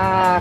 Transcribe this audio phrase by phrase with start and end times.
[0.00, 0.40] A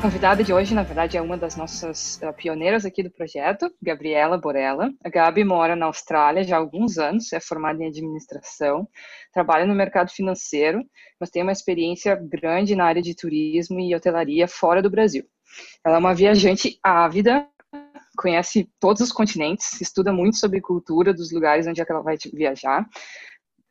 [0.00, 4.38] convidada de hoje, na verdade, é uma das nossas uh, pioneiras aqui do projeto, Gabriela
[4.38, 4.90] Borella.
[5.04, 8.88] A Gabi mora na Austrália já há alguns anos, é formada em administração,
[9.30, 10.82] trabalha no mercado financeiro,
[11.20, 15.26] mas tem uma experiência grande na área de turismo e hotelaria fora do Brasil.
[15.84, 17.46] Ela é uma viajante ávida,
[18.16, 22.86] conhece todos os continentes, estuda muito sobre cultura dos lugares onde ela vai viajar,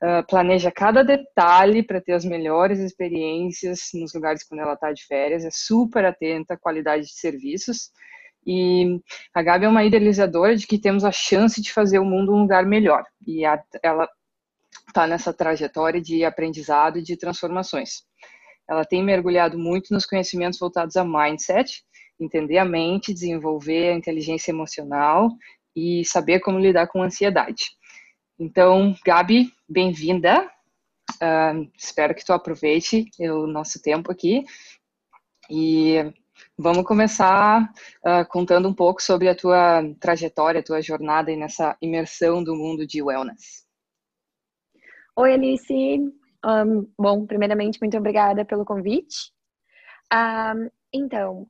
[0.03, 5.05] uh, planeja cada detalhe para ter as melhores experiências nos lugares quando ela está de
[5.05, 7.89] férias, é super atenta à qualidade de serviços.
[8.45, 8.99] E
[9.33, 12.41] a Gabi é uma idealizadora de que temos a chance de fazer o mundo um
[12.41, 13.03] lugar melhor.
[13.25, 14.07] E a, ela
[14.87, 18.03] está nessa trajetória de aprendizado e de transformações.
[18.69, 21.83] Ela tem mergulhado muito nos conhecimentos voltados a mindset,
[22.19, 25.29] entender a mente, desenvolver a inteligência emocional
[25.75, 27.65] e saber como lidar com a ansiedade.
[28.39, 30.49] Então, Gabi, bem-vinda.
[31.21, 34.45] Uh, espero que tu aproveite o nosso tempo aqui.
[35.49, 36.13] E
[36.57, 37.63] vamos começar
[38.05, 42.85] uh, contando um pouco sobre a tua trajetória, a tua jornada nessa imersão do mundo
[42.85, 43.65] de wellness.
[45.15, 45.73] Oi, Alice.
[46.45, 49.31] Um, bom, primeiramente, muito obrigada pelo convite.
[50.13, 51.41] Um, então,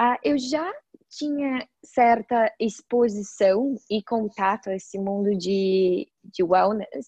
[0.00, 0.70] uh, eu já
[1.16, 7.06] tinha certa exposição e contato a esse mundo de, de wellness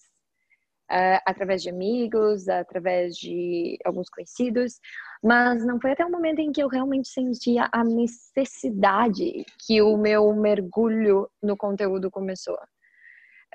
[0.91, 4.79] uh, através de amigos, através de alguns conhecidos,
[5.23, 9.95] mas não foi até o momento em que eu realmente sentia a necessidade que o
[9.97, 12.57] meu mergulho no conteúdo começou.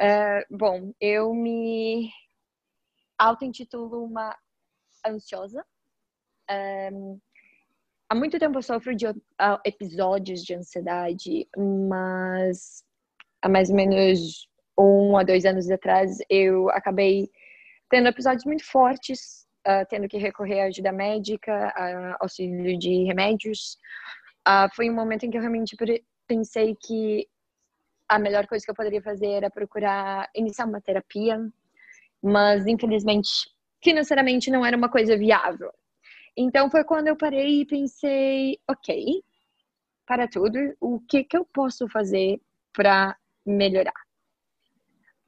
[0.00, 2.10] Uh, bom, eu me
[3.18, 4.36] auto-intitulo uma
[5.06, 5.64] ansiosa.
[6.92, 7.18] Um,
[8.08, 9.14] há muito tempo eu sofro de uh,
[9.64, 12.84] episódios de ansiedade, mas
[13.42, 14.48] há mais ou menos
[14.78, 17.30] um a dois anos atrás eu acabei
[17.88, 23.78] tendo episódios muito fortes, uh, tendo que recorrer à ajuda médica, uh, auxílio de remédios.
[24.46, 25.76] Uh, foi um momento em que eu realmente
[26.26, 27.26] pensei que
[28.08, 31.38] a melhor coisa que eu poderia fazer era procurar iniciar uma terapia,
[32.22, 33.30] mas infelizmente
[33.82, 35.70] financeiramente não era uma coisa viável.
[36.36, 39.22] Então foi quando eu parei e pensei, ok,
[40.06, 42.40] para tudo, o que que eu posso fazer
[42.72, 43.92] para melhorar?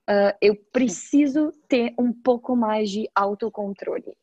[0.09, 4.17] Uh, eu preciso ter um pouco mais de autocontrole.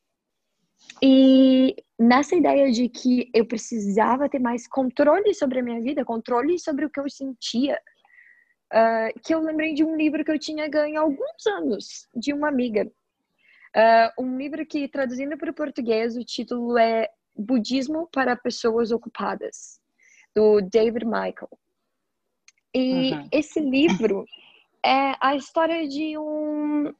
[1.01, 6.59] E nessa ideia de que eu precisava ter mais controle sobre a minha vida, controle
[6.59, 7.79] sobre o que eu sentia,
[8.73, 12.33] uh, que eu lembrei de um livro que eu tinha ganho há alguns anos, de
[12.33, 12.89] uma amiga.
[13.75, 19.79] Uh, um livro que, traduzindo para o português, o título é Budismo para Pessoas Ocupadas,
[20.35, 21.49] do David Michael.
[22.73, 23.29] E uhum.
[23.31, 24.25] esse livro
[24.85, 26.93] é a história de um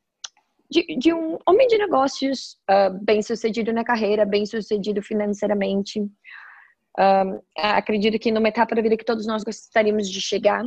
[0.70, 6.00] de, de um homem de negócios uh, bem sucedido na carreira, bem sucedido financeiramente.
[6.00, 10.64] Uh, acredito que numa etapa da vida que todos nós gostaríamos de chegar,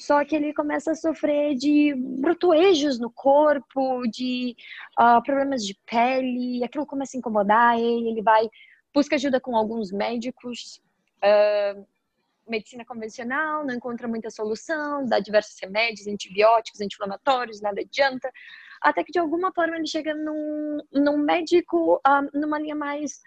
[0.00, 4.56] só que ele começa a sofrer de brotoejos no corpo, de
[4.98, 8.48] uh, problemas de pele, aquilo começa a incomodar ele, ele vai,
[8.94, 10.80] busca ajuda com alguns médicos,
[11.22, 11.86] uh,
[12.48, 18.32] medicina convencional, não encontra muita solução, dá diversos remédios, antibióticos, anti-inflamatórios, nada adianta,
[18.80, 23.20] até que de alguma forma ele chega num, num médico, um, ah, numa linha mais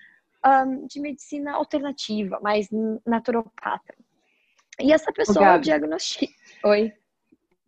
[0.44, 2.67] um, de medicina alternativa, mais
[3.06, 3.94] naturopata.
[4.79, 6.33] E essa pessoa diagnostica
[6.66, 6.94] Oi.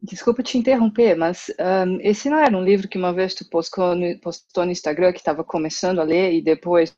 [0.01, 3.93] Desculpa te interromper, mas um, esse não era um livro que uma vez tu postou
[3.95, 6.95] no, postou no Instagram que estava começando a ler e depois,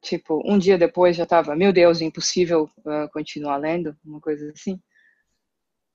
[0.00, 4.80] tipo, um dia depois já estava, meu Deus, impossível uh, continuar lendo, uma coisa assim?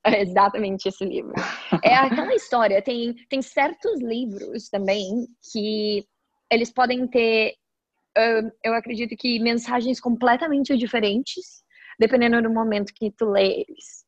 [0.04, 1.34] É exatamente esse livro.
[1.84, 6.06] É aquela história, tem, tem certos livros também que
[6.52, 7.54] eles podem ter,
[8.18, 11.64] uh, eu acredito que mensagens completamente diferentes,
[11.98, 13.99] dependendo do momento que tu lê eles.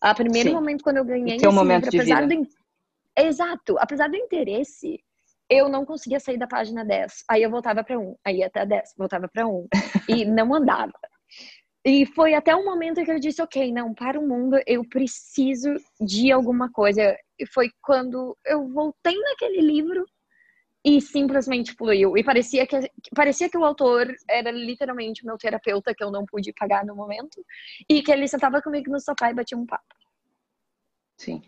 [0.00, 0.54] A primeiro Sim.
[0.54, 2.46] momento quando eu ganhei esse momento livro, apesar do
[3.18, 4.98] exato, apesar do interesse,
[5.48, 7.24] eu não conseguia sair da página 10.
[7.28, 9.68] Aí eu voltava para 1, aí até 10, voltava para 1
[10.08, 10.92] e não andava.
[11.84, 15.74] E foi até um momento que eu disse, ok, não, para o mundo eu preciso
[16.00, 17.16] de alguma coisa.
[17.38, 20.04] E foi quando eu voltei naquele livro
[20.84, 22.16] e simplesmente fluiu.
[22.16, 26.52] E parecia que, parecia que o autor era literalmente meu terapeuta, que eu não pude
[26.52, 27.44] pagar no momento,
[27.88, 29.94] e que ele sentava comigo no sofá e batia um papo.
[31.18, 31.42] Sim.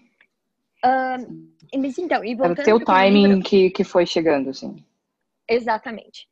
[0.84, 3.42] Uh, mas então, e voltando Era o teu timing livro...
[3.44, 4.84] que, que foi chegando, assim.
[5.48, 6.28] Exatamente.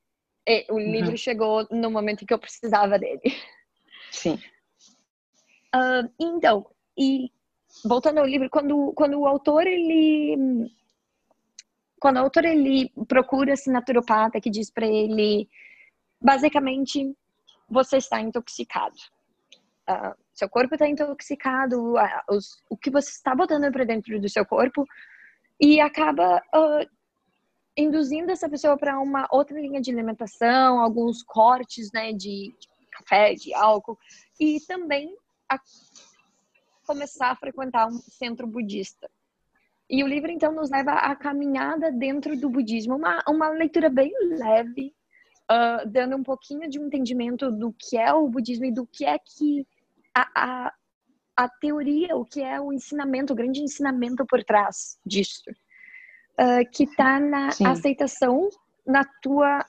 [0.46, 0.92] E o uhum.
[0.92, 3.20] livro chegou no momento em que eu precisava dele.
[4.10, 4.38] Sim.
[5.74, 6.66] Uh, então,
[6.98, 7.30] e
[7.84, 10.70] voltando ao livro, quando, quando o autor, ele
[12.00, 15.48] quando o autor ele procura esse naturopata que diz para ele
[16.20, 17.14] basicamente
[17.68, 18.96] você está intoxicado.
[19.88, 21.98] Uh, seu corpo está intoxicado, uh,
[22.30, 24.84] os, o que você está botando para dentro do seu corpo
[25.60, 26.88] e acaba uh,
[27.76, 33.34] induzindo essa pessoa para uma outra linha de alimentação, alguns cortes, né, de, de café,
[33.34, 33.98] de álcool
[34.38, 35.14] e também
[35.48, 35.58] a
[36.86, 39.08] começar a frequentar um centro budista.
[39.90, 44.12] E o livro, então, nos leva à caminhada dentro do budismo, uma, uma leitura bem
[44.38, 44.94] leve,
[45.50, 49.04] uh, dando um pouquinho de um entendimento do que é o budismo e do que
[49.04, 49.66] é que
[50.14, 50.74] a, a,
[51.36, 55.50] a teoria, o que é o ensinamento, o grande ensinamento por trás disso.
[56.40, 57.66] Uh, que está na Sim.
[57.66, 58.48] aceitação,
[58.86, 59.66] na tua.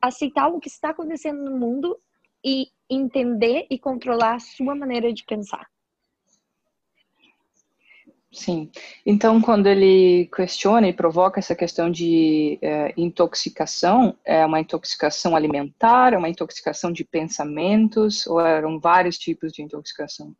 [0.00, 2.00] aceitar o que está acontecendo no mundo
[2.42, 5.66] e entender e controlar a sua maneira de pensar.
[8.30, 8.70] Sim.
[9.06, 16.12] Então, quando ele questiona e provoca essa questão de é, intoxicação, é uma intoxicação alimentar,
[16.12, 20.34] é uma intoxicação de pensamentos, ou eram vários tipos de intoxicação?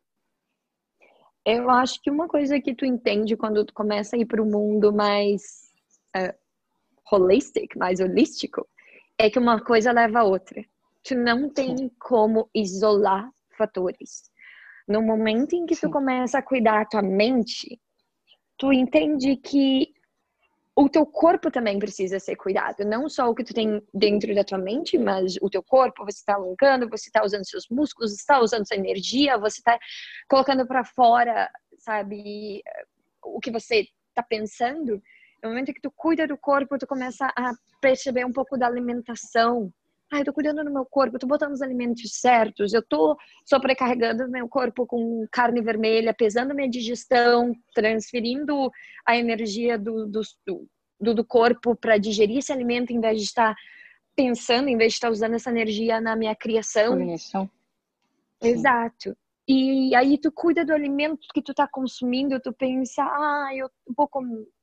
[1.46, 4.46] Eu acho que uma coisa que tu entende quando tu começa a ir para o
[4.46, 5.72] mundo mais
[6.14, 6.34] uh,
[7.10, 8.68] holistic, mais holístico,
[9.16, 10.62] é que uma coisa leva a outra.
[11.02, 14.27] Tu não tem como isolar fatores.
[14.88, 15.82] No momento em que Sim.
[15.82, 17.78] tu começa a cuidar a tua mente,
[18.56, 19.92] tu entende que
[20.74, 24.44] o teu corpo também precisa ser cuidado, não só o que tu tem dentro da
[24.44, 28.40] tua mente, mas o teu corpo, você está alongando, você está usando seus músculos, está
[28.40, 29.76] usando sua energia, você está
[30.28, 32.62] colocando para fora, sabe,
[33.24, 35.02] o que você está pensando.
[35.42, 39.72] No momento que tu cuida do corpo, tu começa a perceber um pouco da alimentação,
[40.10, 43.16] ah, eu tô cuidando do meu corpo, eu tô botando os alimentos certos, eu tô
[43.44, 48.70] sobrecarregando meu corpo com carne vermelha, pesando minha digestão, transferindo
[49.06, 50.20] a energia do, do,
[50.98, 53.54] do, do corpo para digerir esse alimento em vez de estar
[54.16, 56.96] pensando, em vez de estar usando essa energia na minha criação.
[58.42, 59.16] Exato.
[59.46, 64.08] E aí tu cuida do alimento que tu tá consumindo, tu pensa, ah, eu vou,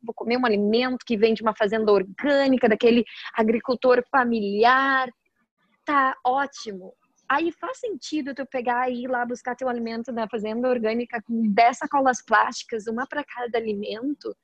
[0.02, 3.04] vou comer um alimento que vem de uma fazenda orgânica, daquele
[3.36, 5.10] agricultor familiar,
[5.86, 6.94] tá ótimo.
[7.28, 11.52] Aí faz sentido tu pegar e ir lá buscar teu alimento na fazenda orgânica com
[11.52, 14.36] 10 sacolas plásticas, uma para cada alimento.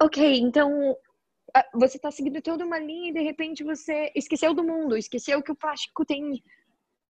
[0.00, 0.96] Ok, então
[1.74, 5.52] você está seguindo toda uma linha e de repente você esqueceu do mundo, esqueceu que
[5.52, 6.42] o plástico tem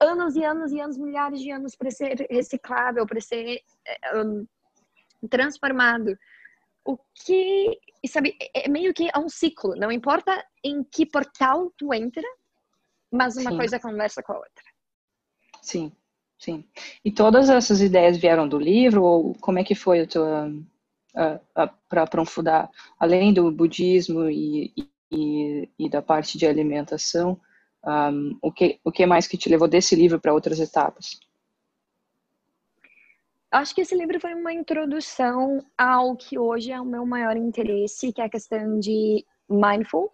[0.01, 3.61] anos e anos e anos, milhares de anos para ser reciclável, para ser
[4.15, 4.47] um,
[5.29, 6.17] transformado.
[6.85, 11.93] O que, sabe, é meio que é um ciclo, não importa em que portal tu
[11.93, 12.23] entra,
[13.17, 13.57] mas uma sim.
[13.57, 14.65] coisa conversa com a outra.
[15.63, 15.93] Sim,
[16.39, 16.65] sim.
[17.05, 20.51] E todas essas ideias vieram do livro ou como é que foi a tua
[21.89, 24.73] para aprofundar além do budismo e,
[25.11, 27.41] e, e, da parte de alimentação
[27.85, 31.19] um, o que o que mais que te levou desse livro para outras etapas
[33.51, 38.13] acho que esse livro foi uma introdução ao que hoje é o meu maior interesse
[38.13, 40.13] que é a questão de mindful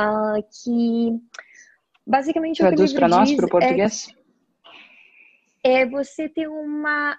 [0.00, 1.20] uh, que
[2.06, 4.14] Basicamente, Traduz para nós, para o português.
[5.64, 7.16] É, é você ter uma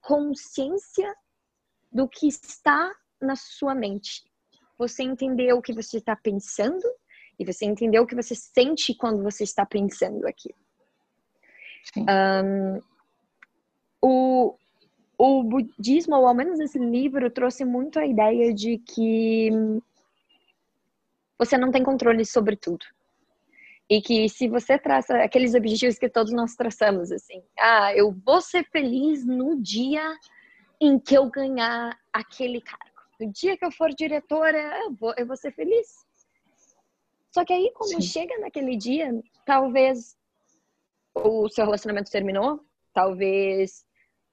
[0.00, 1.14] consciência
[1.92, 4.24] do que está na sua mente.
[4.78, 6.84] Você entender o que você está pensando
[7.38, 10.54] e você entender o que você sente quando você está pensando aqui.
[11.96, 12.80] Um,
[14.02, 14.56] o,
[15.18, 19.50] o budismo, ou ao menos esse livro, trouxe muito a ideia de que
[21.38, 22.84] você não tem controle sobre tudo.
[23.88, 28.40] E que se você traça aqueles objetivos que todos nós traçamos, assim, ah, eu vou
[28.40, 30.16] ser feliz no dia
[30.80, 32.84] em que eu ganhar aquele cargo.
[33.20, 36.04] No dia que eu for diretora, eu vou, eu vou ser feliz.
[37.32, 38.00] Só que aí, quando Sim.
[38.00, 39.10] chega naquele dia,
[39.44, 40.16] talvez
[41.14, 42.60] o seu relacionamento terminou,
[42.92, 43.84] talvez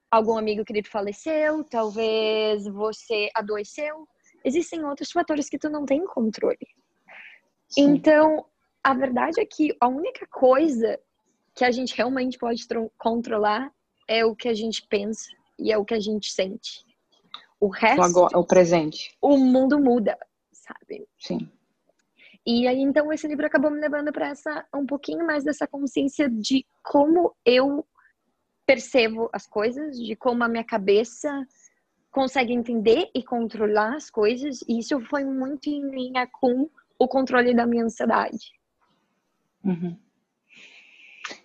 [0.09, 4.07] algum amigo querido faleceu, talvez você adoeceu.
[4.45, 6.67] Existem outros fatores que tu não tem controle.
[7.69, 7.89] Sim.
[7.89, 8.45] Então,
[8.83, 10.99] a verdade é que a única coisa
[11.55, 12.65] que a gente realmente pode
[12.97, 13.71] controlar
[14.07, 16.85] é o que a gente pensa e é o que a gente sente.
[17.59, 18.01] O resto.
[18.01, 19.15] Agora, o presente.
[19.21, 20.17] O mundo muda,
[20.51, 21.07] sabe?
[21.17, 21.49] Sim.
[22.45, 26.29] E aí, então, esse livro acabou me levando para essa um pouquinho mais dessa consciência
[26.29, 27.87] de como eu
[28.65, 31.47] percebo as coisas, de como a minha cabeça
[32.11, 34.59] consegue entender e controlar as coisas.
[34.67, 38.51] E isso foi muito em linha com o controle da minha ansiedade.
[39.63, 39.95] Uhum.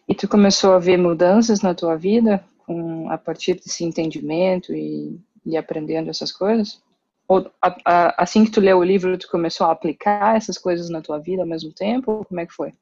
[0.08, 5.20] E tu começou a ver mudanças na tua vida com, a partir desse entendimento e,
[5.44, 6.82] e aprendendo essas coisas?
[7.28, 10.88] Ou a, a, assim que tu leu o livro, tu começou a aplicar essas coisas
[10.88, 12.24] na tua vida ao mesmo tempo?
[12.24, 12.72] Como é que foi?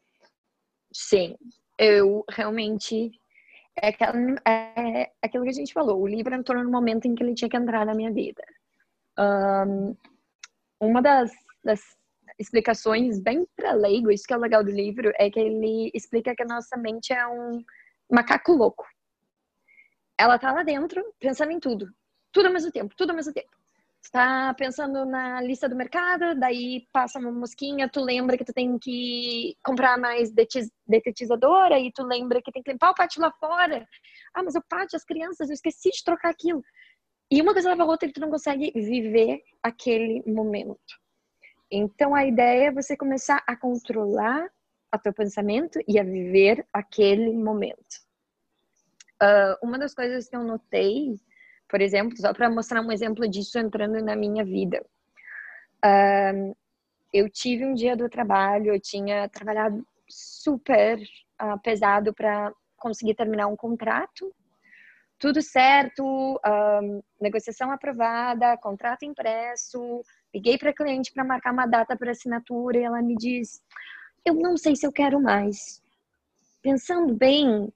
[0.93, 1.37] Sim.
[1.79, 3.11] eu realmente
[3.83, 4.15] é, aquela,
[4.47, 6.01] é aquilo que a gente falou.
[6.01, 8.43] O livro entrou no momento em que ele tinha que entrar na minha vida.
[9.19, 9.97] Um,
[10.81, 11.31] uma das,
[11.63, 11.81] das
[12.39, 16.43] explicações bem para leigo, isso que é legal do livro, é que ele explica que
[16.43, 17.63] a nossa mente é um
[18.11, 18.87] macaco louco.
[20.19, 21.89] Ela tá lá dentro pensando em tudo,
[22.33, 23.57] tudo ao mesmo tempo, tudo ao mesmo tempo
[24.07, 28.79] está pensando na lista do mercado, daí passa uma mosquinha, tu lembra que tu tem
[28.79, 30.33] que comprar mais
[30.87, 33.87] detetizadora e tu lembra que tem que limpar o pátio lá fora.
[34.35, 36.63] Ah, mas o pátio, as crianças, eu esqueci de trocar aquilo.
[37.31, 40.79] E uma coisa leva a outra e tu não consegue viver aquele momento.
[41.71, 44.49] Então a ideia é você começar a controlar
[44.95, 48.07] o teu pensamento e a viver aquele momento.
[49.23, 51.17] Uh, uma das coisas que eu notei
[51.69, 54.85] por exemplo, só para mostrar um exemplo disso entrando na minha vida.
[57.13, 60.99] eu tive um dia do trabalho, eu tinha trabalhado super
[61.43, 64.33] uh, pesado para conseguir terminar um contrato.
[65.19, 66.39] Tudo certo,
[67.19, 70.03] negociação aprovada, contrato impresso.
[70.37, 73.63] Liguei para a cliente para marcar uma data para assinatura e ela me diz:
[74.23, 75.83] Eu não sei se eu quero mais.
[76.61, 77.73] Pensando bem,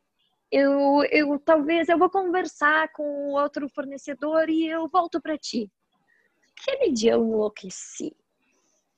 [0.53, 5.71] eu, eu talvez eu vou conversar com outro fornecedor e eu volto para ti.
[6.61, 8.15] Aquele dia eu enlouqueci.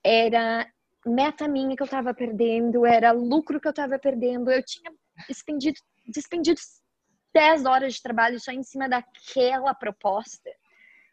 [0.03, 0.69] Era
[1.07, 4.51] meta minha que eu estava perdendo, era lucro que eu estava perdendo.
[4.51, 4.93] Eu tinha
[5.29, 5.79] despendido,
[6.09, 6.61] despendido
[7.33, 10.51] 10 horas de trabalho só em cima daquela proposta.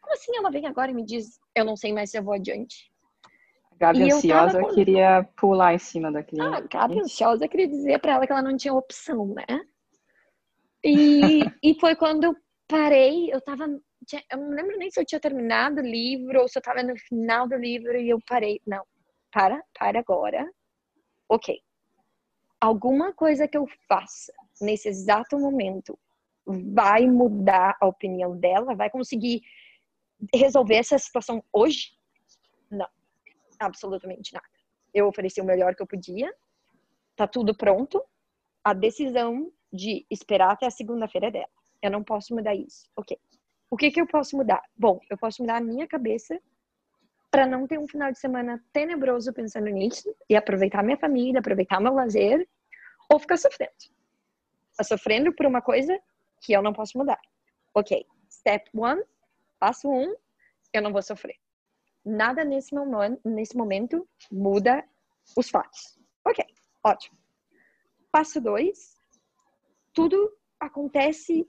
[0.00, 2.34] Como assim ela vem agora e me diz, eu não sei mais se eu vou
[2.34, 2.90] adiante?
[3.80, 4.74] Gabi e ansiosa com...
[4.74, 6.42] queria pular em cima daquele.
[6.42, 9.46] Ah, Gabi ansiosa queria dizer para ela que ela não tinha opção, né?
[10.84, 12.36] E, e foi quando eu
[12.68, 13.64] parei, eu tava.
[13.64, 16.96] Eu não lembro nem se eu tinha terminado o livro ou se eu tava no
[16.96, 18.60] final do livro e eu parei.
[18.66, 18.84] Não,
[19.32, 20.46] para, para agora.
[21.28, 21.58] Ok.
[22.60, 25.98] Alguma coisa que eu faça nesse exato momento
[26.46, 28.74] vai mudar a opinião dela?
[28.74, 29.40] Vai conseguir
[30.34, 31.92] resolver essa situação hoje?
[32.70, 32.88] Não,
[33.58, 34.46] absolutamente nada.
[34.92, 36.32] Eu ofereci o melhor que eu podia,
[37.16, 38.02] tá tudo pronto.
[38.62, 41.48] A decisão de esperar até a segunda-feira dela.
[41.82, 42.88] Eu não posso mudar isso.
[42.96, 43.16] Ok.
[43.70, 44.62] O que, que eu posso mudar?
[44.76, 46.38] Bom, eu posso mudar a minha cabeça
[47.30, 51.80] para não ter um final de semana tenebroso pensando nisso e aproveitar minha família, aproveitar
[51.80, 52.46] meu lazer,
[53.08, 53.72] ou ficar sofrendo.
[54.76, 55.96] Tá sofrendo por uma coisa
[56.42, 57.20] que eu não posso mudar.
[57.74, 58.04] Ok.
[58.28, 59.02] Step one,
[59.60, 60.16] passo um,
[60.72, 61.36] eu não vou sofrer.
[62.04, 64.82] Nada nesse momento, nesse momento muda
[65.36, 65.98] os fatos.
[66.24, 66.44] Ok,
[66.82, 67.16] ótimo.
[68.10, 68.96] Passo dois,
[69.92, 71.46] tudo acontece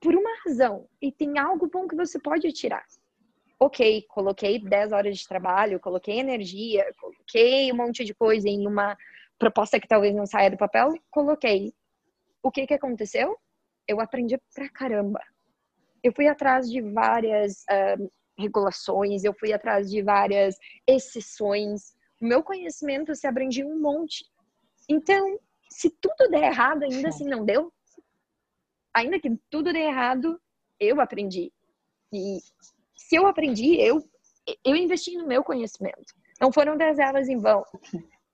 [0.00, 2.84] por uma razão e tem algo bom que você pode tirar.
[3.58, 8.96] Ok, coloquei 10 horas de trabalho, coloquei energia, coloquei um monte de coisa em uma
[9.38, 11.72] proposta que talvez não saia do papel, coloquei.
[12.42, 13.36] O que que aconteceu?
[13.86, 15.20] Eu aprendi pra caramba.
[16.02, 21.94] Eu fui atrás de várias uh, regulações, eu fui atrás de várias exceções.
[22.20, 24.24] O meu conhecimento se abrangiu um monte.
[24.88, 25.38] Então,
[25.70, 27.72] se tudo der errado, ainda assim não deu.
[28.94, 30.40] Ainda que tudo dê errado,
[30.78, 31.52] eu aprendi.
[32.12, 32.38] E
[32.96, 34.02] se eu aprendi, eu,
[34.64, 36.14] eu investi no meu conhecimento.
[36.40, 37.64] Não foram 10 horas em vão.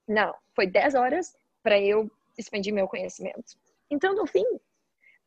[0.07, 3.57] Não, foi 10 horas para eu expandir meu conhecimento.
[3.91, 4.45] Então, no fim,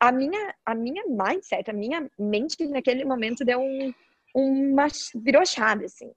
[0.00, 3.92] a minha, a minha mindset, a minha mente naquele momento deu um,
[4.34, 6.10] uma virou chave, assim.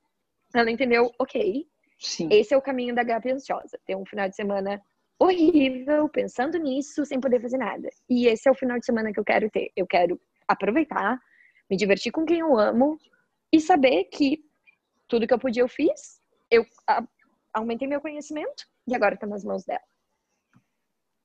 [0.56, 1.68] Ela entendeu, ok,
[2.00, 2.30] Sim.
[2.32, 3.78] esse é o caminho da Gabi ansiosa.
[3.86, 4.82] Ter um final de semana
[5.20, 7.90] horrível, pensando nisso, sem poder fazer nada.
[8.10, 9.72] E esse é o final de semana que eu quero ter.
[9.76, 11.20] Eu quero aproveitar,
[11.70, 12.98] me divertir com quem eu amo
[13.52, 14.44] e saber que
[15.08, 16.66] tudo que eu podia eu fiz, eu
[17.54, 19.82] aumentei meu conhecimento e agora está nas mãos dela.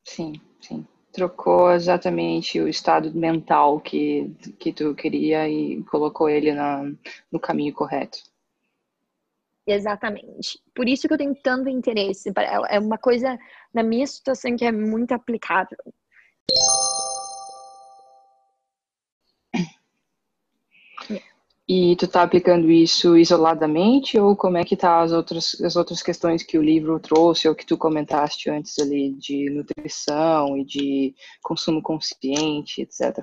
[0.04, 0.86] Sim, sim.
[1.12, 6.84] Trocou exatamente o estado mental que, que tu queria e colocou ele na,
[7.32, 8.18] no caminho correto.
[9.66, 10.58] Exatamente.
[10.74, 12.32] Por isso que eu tenho tanto interesse.
[12.70, 13.38] É uma coisa
[13.72, 15.78] na minha situação que é muito aplicável.
[21.68, 26.02] E tu tá aplicando isso isoladamente ou como é que tá as outras, as outras
[26.02, 31.14] questões que o livro trouxe ou que tu comentaste antes ali de nutrição e de
[31.42, 33.22] consumo consciente, etc?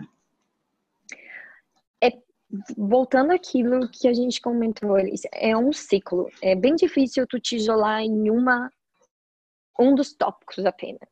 [2.77, 4.95] voltando àquilo que a gente comentou,
[5.33, 6.29] é um ciclo.
[6.41, 8.69] É bem difícil tu te isolar em uma
[9.79, 11.09] um dos tópicos apenas.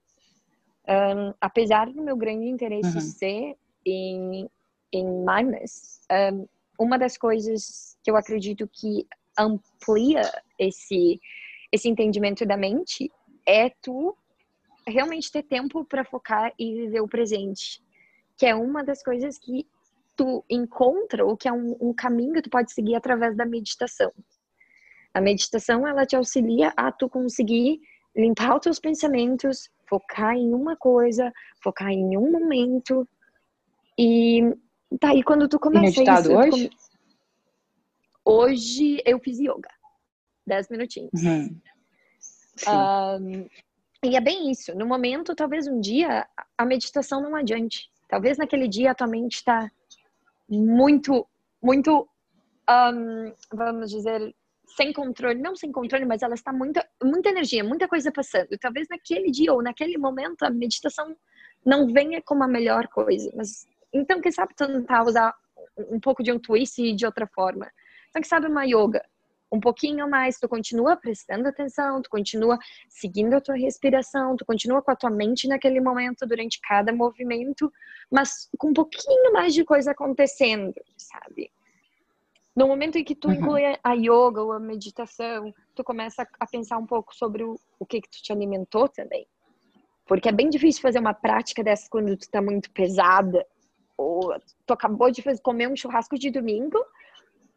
[0.87, 3.01] Um, apesar do meu grande interesse uhum.
[3.01, 4.49] ser em,
[4.91, 6.01] em mindfulness,
[6.33, 6.47] um,
[6.83, 10.21] uma das coisas que eu acredito que amplia
[10.59, 11.19] esse
[11.71, 13.11] esse entendimento da mente
[13.47, 14.15] é tu
[14.87, 17.81] realmente ter tempo para focar e viver o presente,
[18.37, 19.65] que é uma das coisas que
[20.15, 24.11] tu encontra, ou que é um, um caminho que tu pode seguir através da meditação.
[25.11, 27.79] A meditação, ela te auxilia a tu conseguir
[28.15, 33.07] limpar os teus pensamentos, focar em uma coisa, focar em um momento.
[33.97, 34.41] E
[34.99, 36.49] tá, quando tu começa isso, hoje?
[36.49, 36.71] Come...
[38.25, 39.69] Hoje eu fiz yoga.
[40.45, 41.11] Dez minutinhos.
[41.21, 41.59] Uhum.
[42.67, 43.49] Um,
[44.03, 44.75] e é bem isso.
[44.75, 47.89] No momento, talvez um dia, a meditação não adiante.
[48.07, 49.71] Talvez naquele dia a tua mente está
[50.49, 51.25] muito,
[51.61, 52.07] muito,
[52.69, 54.35] um, vamos dizer,
[54.75, 58.49] sem controle, não sem controle, mas ela está muita, muita energia, muita coisa passando.
[58.51, 61.15] E talvez naquele dia ou naquele momento a meditação
[61.65, 63.31] não venha como a melhor coisa.
[63.35, 65.33] Mas então, quem sabe tentar usar
[65.77, 67.69] um pouco de um twist e de outra forma.
[68.09, 69.03] Então, quem sabe uma yoga,
[69.51, 72.57] um pouquinho mais, tu continua prestando atenção, tu continua
[72.89, 77.71] seguindo a tua respiração, tu continua com a tua mente naquele momento durante cada movimento,
[78.11, 81.51] mas com um pouquinho mais de coisa acontecendo, sabe?
[82.55, 83.33] No momento em que tu uhum.
[83.35, 87.85] inclui a yoga ou a meditação, tu começa a pensar um pouco sobre o, o
[87.85, 89.27] que que tu te alimentou também.
[90.05, 93.45] Porque é bem difícil fazer uma prática dessa quando tu tá muito pesada.
[94.65, 96.77] Tu acabou de comer um churrasco de domingo,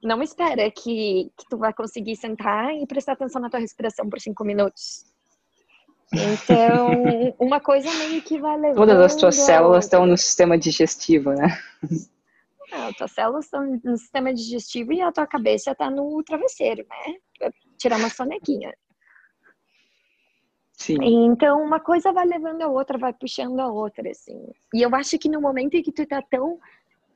[0.03, 4.21] não espera que, que tu vai conseguir sentar e prestar atenção na tua respiração por
[4.21, 5.05] cinco minutos.
[6.13, 8.77] Então, uma coisa meio que vai levando...
[8.77, 11.59] Todas as tuas células estão no sistema digestivo, né?
[12.71, 17.51] Não, tuas células estão no sistema digestivo e a tua cabeça está no travesseiro, né?
[17.79, 18.73] Tirar uma sonequinha.
[20.77, 20.99] Sim.
[21.03, 24.39] Então, uma coisa vai levando a outra, vai puxando a outra, assim.
[24.75, 26.61] E eu acho que no momento em que tu tá tão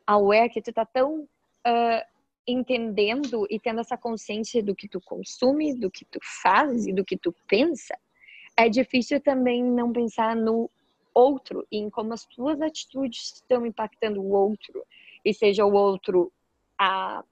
[0.07, 2.11] aware, que tu tá tão uh,
[2.47, 7.05] entendendo e tendo essa consciência do que tu consome, do que tu faz e do
[7.05, 7.97] que tu pensa,
[8.57, 10.71] é difícil também não pensar no
[11.15, 14.85] outro e em como as tuas atitudes estão impactando o outro
[15.25, 16.33] e seja o outro
[16.79, 17.23] a,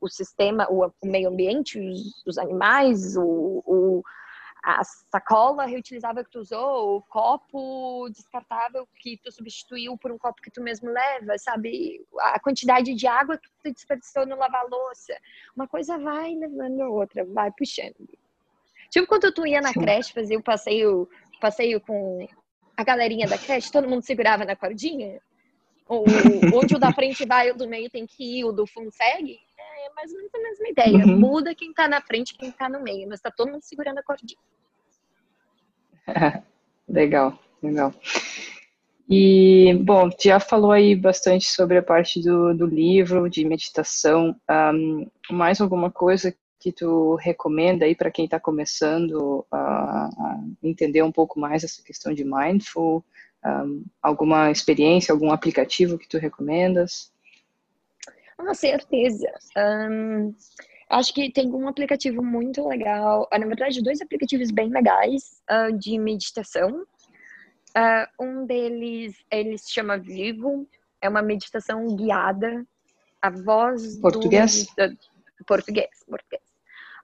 [0.00, 4.02] o sistema, o, o meio ambiente, os, os animais, o, o,
[4.66, 10.42] a sacola reutilizável que tu usou, o copo descartável que tu substituiu por um copo
[10.42, 12.04] que tu mesmo leva, sabe?
[12.18, 15.16] A quantidade de água que tu desperdiçou no lavar louça.
[15.54, 17.94] Uma coisa vai levando a outra, vai puxando.
[18.90, 19.80] Tipo quando tu ia na Sim.
[19.80, 21.08] creche fazer o passeio,
[21.40, 22.26] passeio com
[22.76, 25.20] a galerinha da creche, todo mundo segurava na cordinha?
[25.88, 26.04] o,
[26.58, 29.38] onde o da frente vai, o do meio tem que ir, o do fundo segue,
[29.96, 31.06] mais ou menos a mesma ideia.
[31.06, 31.18] Uhum.
[31.18, 34.02] Muda quem tá na frente quem tá no meio, mas tá todo mundo segurando a
[34.02, 34.38] cordinha.
[36.86, 37.92] legal, legal.
[39.08, 44.36] E, bom, já falou aí bastante sobre a parte do, do livro, de meditação.
[44.50, 51.02] Um, mais alguma coisa que tu recomenda aí para quem está começando a, a, entender
[51.02, 53.04] um pouco mais essa questão de mindful?
[53.44, 57.12] Um, alguma experiência, algum aplicativo que tu recomendas?
[58.36, 59.32] Com certeza.
[59.56, 60.34] Um,
[60.90, 65.76] acho que tem um aplicativo muito legal, ah, na verdade, dois aplicativos bem legais uh,
[65.76, 66.82] de meditação.
[67.76, 70.68] Uh, um deles, ele se chama Vivo,
[71.00, 72.66] é uma meditação guiada.
[73.20, 74.66] A voz português?
[74.76, 74.96] Do,
[75.46, 76.42] português, português.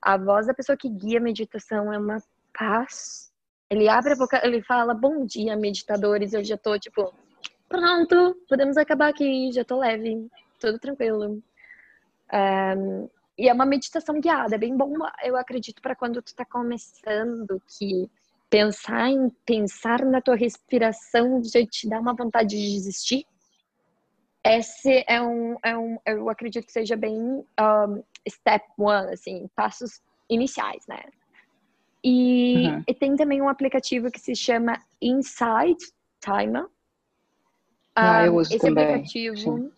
[0.01, 2.23] A voz da pessoa que guia a meditação é uma
[2.57, 3.33] paz
[3.73, 6.35] ele abre a boca, ele fala, bom dia, meditadores.
[6.35, 7.11] Eu já tô, tipo,
[7.71, 10.29] pronto, podemos acabar aqui, já tô leve,
[10.63, 11.43] tudo tranquilo.
[12.33, 14.93] Um, e é uma meditação guiada, é bem bom,
[15.25, 18.09] eu acredito, para quando tu tá começando, que
[18.49, 23.27] pensar em pensar na tua respiração já te dá uma vontade de desistir.
[24.45, 30.01] Esse é um, é um eu acredito que seja bem um, step one, assim, passos
[30.29, 31.03] iniciais, né?
[32.05, 32.85] E, uhum.
[32.87, 35.85] e, tem também um aplicativo que se chama Inside
[36.21, 36.67] Timer.
[37.95, 38.85] Ah, eu uso esse também.
[38.85, 39.73] aplicativo.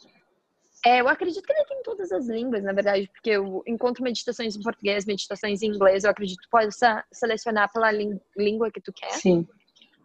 [0.87, 4.55] É, eu acredito que ele tem todas as línguas, na verdade, porque eu encontro meditações
[4.55, 6.75] em português, meditações em inglês, eu acredito que pode
[7.11, 9.11] selecionar pela língua que tu quer.
[9.13, 9.47] Sim.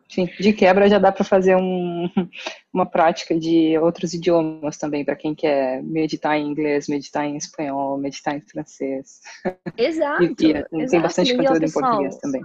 [0.09, 2.09] Sim, de quebra já dá para fazer um,
[2.73, 7.95] uma prática de outros idiomas também, para quem quer meditar em inglês, meditar em espanhol,
[7.95, 9.19] meditar em francês.
[9.77, 10.23] Exato.
[10.23, 11.03] e, e tem exato.
[11.03, 12.41] bastante conteúdo em português também.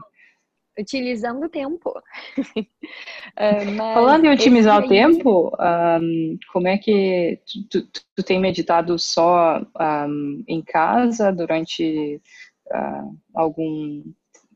[0.78, 1.90] Utilizando o tempo.
[2.56, 8.98] uh, Falando em otimizar o tempo, um, como é que tu, tu, tu, tem meditado
[8.98, 12.20] só um, em casa durante
[12.66, 14.02] uh, algum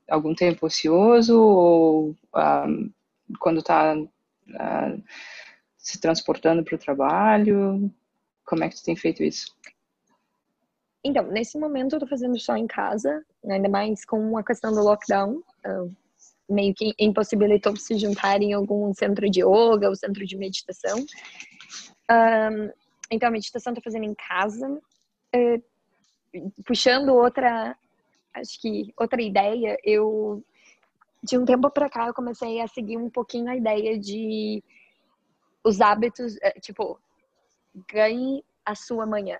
[0.09, 2.91] algum tempo ocioso ou um,
[3.39, 5.03] quando está uh,
[5.77, 7.93] se transportando para o trabalho?
[8.45, 9.55] Como é que tu tem feito isso?
[11.05, 14.83] Então, nesse momento eu estou fazendo só em casa, ainda mais com a questão do
[14.83, 15.43] lockdown.
[16.49, 20.99] Meio que impossibilitou se juntar em algum centro de yoga ou centro de meditação.
[22.11, 22.71] Um,
[23.11, 24.67] então, a meditação estou fazendo em casa.
[25.35, 25.63] Uh,
[26.65, 27.77] puxando outra,
[28.35, 30.43] acho que outra ideia, eu
[31.23, 34.63] de um tempo para cá eu comecei a seguir um pouquinho a ideia de
[35.65, 36.99] os hábitos, eh, tipo,
[37.93, 39.39] ganhe a sua manhã.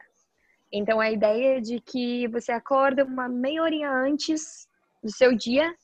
[0.73, 4.69] Então a ideia de que você acorda uma meia horinha antes
[5.03, 5.75] do seu dia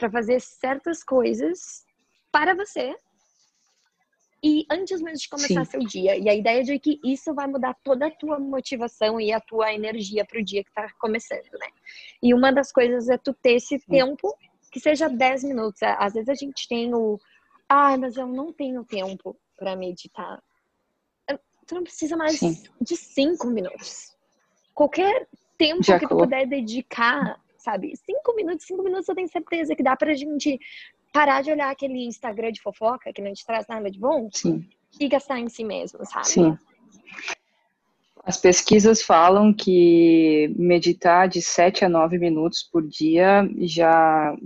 [0.00, 1.84] para fazer certas coisas
[2.32, 2.96] para você
[4.42, 5.70] e antes mesmo de começar Sim.
[5.70, 6.16] seu dia.
[6.16, 9.74] E a ideia de que isso vai mudar toda a tua motivação e a tua
[9.74, 11.68] energia para o dia que está começando, né?
[12.22, 14.34] E uma das coisas é tu ter esse tempo
[14.72, 15.82] que seja 10 minutos.
[15.82, 17.18] Às vezes a gente tem o
[17.68, 20.42] ah, mas eu não tenho tempo para meditar.
[21.66, 22.64] Tu não precisa mais Sim.
[22.80, 24.16] de 5 minutos.
[24.74, 27.94] Qualquer tempo Já que tu puder dedicar, sabe?
[27.96, 30.58] Cinco minutos, cinco minutos eu tenho certeza que dá pra gente
[31.12, 34.64] parar de olhar aquele Instagram de fofoca que não te traz nada de bom Sim.
[34.98, 36.28] e gastar em si mesmo, sabe?
[36.28, 36.58] Sim.
[38.24, 44.36] As pesquisas falam que meditar de 7 a 9 minutos por dia já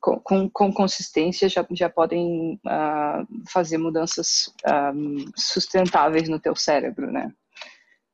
[0.00, 7.32] com, com, consistência já, já podem uh, fazer mudanças uh, sustentáveis no teu cérebro, né?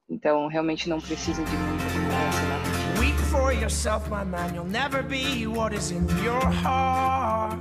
[0.09, 2.10] Então realmente não precisa de muita
[3.61, 4.55] yourself, my man.
[4.55, 7.59] You'll never be what is in your heart.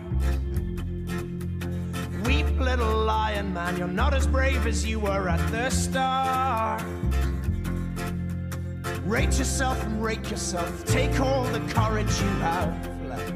[2.26, 3.78] Weep, little lion man.
[3.78, 6.82] You're not as brave as you were at the start.
[9.06, 10.86] Rate yourself and rake yourself.
[10.86, 12.74] Take all the courage you have
[13.08, 13.34] left.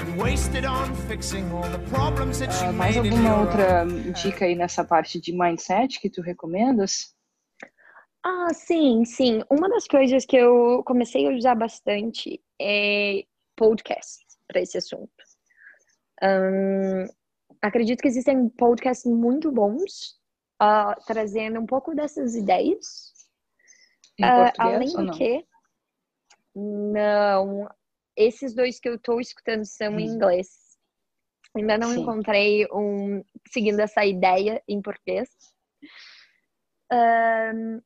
[0.00, 3.84] And waste it on fixing all the problems that you uh, mais alguma outra
[4.22, 7.15] dica aí nessa parte de mindset que tu recomendas?
[8.28, 9.42] Ah, sim, sim.
[9.48, 15.12] Uma das coisas que eu comecei a usar bastante é podcast para esse assunto.
[16.22, 17.06] Um,
[17.62, 20.18] acredito que existem podcasts muito bons
[20.60, 23.14] uh, trazendo um pouco dessas ideias
[24.20, 25.46] Uh, além do que,
[26.54, 27.68] não.
[28.16, 29.98] Esses dois que eu estou escutando são hum.
[29.98, 30.48] em inglês.
[31.54, 32.00] Ainda não Sim.
[32.00, 35.28] encontrei um seguindo essa ideia em português.
[36.90, 37.82] Um,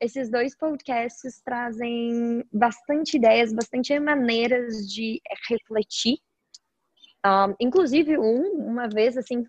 [0.00, 6.18] esses dois podcasts trazem bastante ideias, bastante maneiras de refletir.
[7.26, 9.44] Um, inclusive, um, uma vez, assim,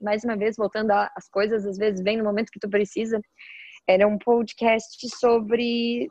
[0.00, 3.20] mais uma vez, voltando às coisas, às vezes vem no momento que tu precisa,
[3.86, 6.08] era um podcast sobre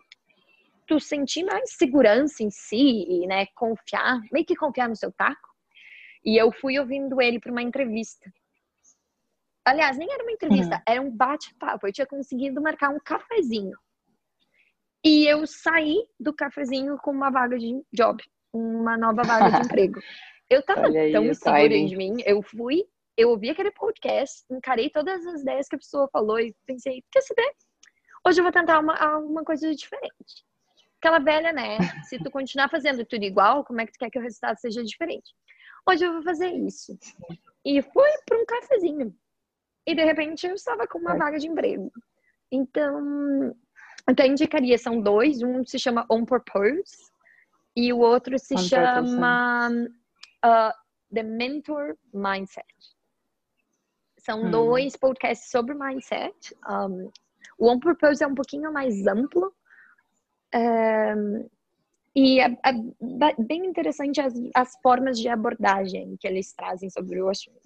[0.87, 5.49] tu sentir mais segurança em si e, né, confiar, meio que confiar no seu taco.
[6.23, 8.31] E eu fui ouvindo ele para uma entrevista.
[9.65, 10.81] Aliás, nem era uma entrevista, uhum.
[10.87, 11.87] era um bate-papo.
[11.87, 13.75] Eu tinha conseguido marcar um cafezinho.
[15.03, 18.23] E eu saí do cafezinho com uma vaga de job,
[18.53, 19.99] uma nova vaga de emprego.
[20.49, 22.85] Eu tava aí, tão segura de mim, eu fui,
[23.17, 27.21] eu ouvi aquele podcast, encarei todas as ideias que a pessoa falou e pensei, quer
[27.21, 27.51] saber?
[28.27, 30.45] Hoje eu vou tentar uma, alguma coisa diferente.
[30.99, 31.77] Aquela velha, né?
[32.09, 34.83] Se tu continuar fazendo tudo igual, como é que tu quer que o resultado seja
[34.83, 35.33] diferente?
[35.87, 36.97] Hoje eu vou fazer isso.
[37.63, 39.15] E fui para um cafezinho.
[39.85, 41.17] E de repente eu estava com uma é.
[41.17, 41.91] vaga de emprego.
[42.51, 43.55] Então,
[44.07, 45.41] até indicaria, são dois.
[45.41, 47.11] Um se chama On Purpose
[47.75, 50.73] e o outro se On chama uh,
[51.13, 52.65] The Mentor Mindset.
[54.17, 54.51] São hum.
[54.51, 56.55] dois podcasts sobre mindset.
[56.67, 57.11] Um,
[57.59, 59.53] o On Purpose é um pouquinho mais amplo.
[60.53, 61.13] É,
[62.15, 67.29] e é, é, bem interessante as, as, formas de abordagem que eles trazem sobre o
[67.29, 67.59] assunto.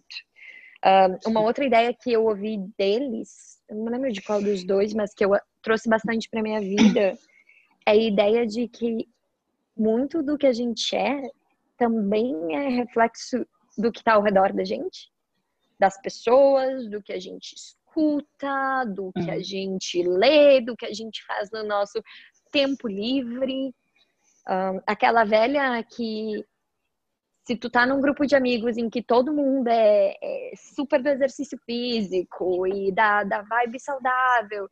[0.85, 4.93] Um, uma outra ideia que eu ouvi deles, eu não lembro de qual dos dois,
[4.93, 7.17] mas que eu trouxe bastante para minha vida,
[7.85, 9.07] é a ideia de que
[9.75, 11.29] muito do que a gente é
[11.77, 13.45] também é reflexo
[13.77, 15.09] do que está ao redor da gente,
[15.79, 19.43] das pessoas, do que a gente escuta, do que a uhum.
[19.43, 22.01] gente lê, do que a gente faz no nosso
[22.51, 23.73] tempo livre.
[24.47, 26.43] Um, aquela velha que
[27.49, 31.09] se tu tá num grupo de amigos em que todo mundo é, é super do
[31.09, 34.69] exercício físico e da, da vibe saudável,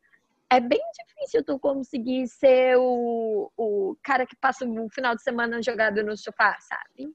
[0.48, 5.60] é bem difícil tu conseguir ser o, o cara que passa o final de semana
[5.60, 7.12] jogado no sofá, sabe?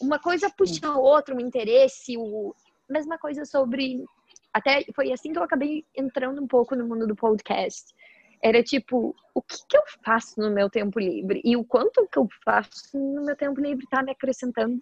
[0.00, 2.54] Uma coisa puxa a outra, um interesse, o...
[2.88, 4.02] mesma coisa sobre
[4.50, 7.94] até foi assim que eu acabei entrando um pouco no mundo do podcast.
[8.42, 11.40] Era tipo, o que, que eu faço no meu tempo livre?
[11.44, 14.78] E o quanto que eu faço no meu tempo livre tá me acrescentando,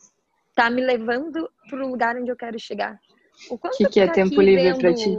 [0.55, 2.99] tá me levando para o lugar onde eu quero chegar.
[3.51, 4.79] O quanto que, que é tempo livre vendo...
[4.79, 5.17] para ti?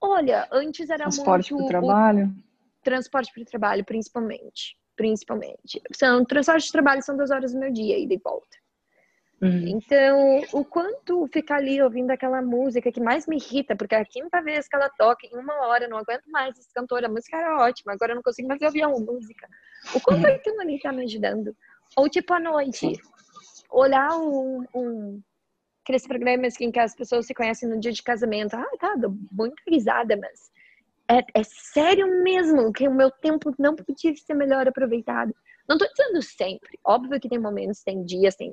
[0.00, 2.34] Olha, antes era transporte muito para o trabalho.
[2.82, 4.76] Transporte para o trabalho, principalmente.
[4.94, 5.82] principalmente.
[5.92, 8.56] São três horas de trabalho, são duas horas do meu dia, ida e volta.
[9.40, 9.68] Uhum.
[9.68, 14.04] Então, o quanto ficar ali ouvindo aquela música que mais me irrita, porque é a
[14.04, 17.36] quinta vez que ela toca em uma hora, não aguento mais esse cantor, a música
[17.36, 19.46] era ótima, agora eu não consigo mais ouvir a música.
[19.94, 20.34] O quanto uhum.
[20.34, 21.54] aquilo ali tá me ajudando.
[21.96, 22.92] Ou tipo à noite,
[23.70, 25.22] olhar um, um
[25.82, 28.56] aqueles programas em que as pessoas se conhecem no dia de casamento.
[28.56, 30.50] Ah, tá, dou muita risada, mas
[31.08, 35.34] é, é sério mesmo que o meu tempo não podia ser melhor aproveitado.
[35.68, 36.78] Não tô dizendo sempre.
[36.84, 38.52] Óbvio que tem momentos, tem dias, tem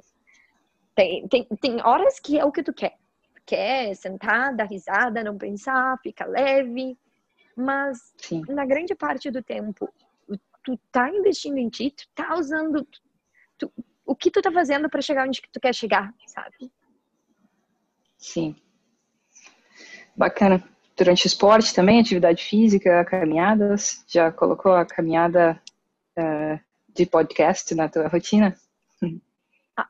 [0.95, 2.97] tem, tem, tem horas que é o que tu quer.
[3.45, 6.97] Quer sentar, dar risada, não pensar, fica leve.
[7.55, 8.41] Mas Sim.
[8.47, 9.89] na grande parte do tempo,
[10.63, 12.87] tu tá investindo em ti, tu tá usando
[13.57, 13.71] tu,
[14.05, 16.71] o que tu tá fazendo para chegar onde tu quer chegar, sabe?
[18.17, 18.55] Sim.
[20.15, 20.63] Bacana.
[20.95, 25.59] Durante o esporte também, atividade física, caminhadas, já colocou a caminhada
[26.17, 26.59] uh,
[26.93, 28.55] de podcast na tua rotina?